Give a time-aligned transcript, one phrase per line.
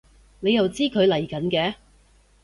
[0.39, 1.75] 你又知佢嚟緊嘅？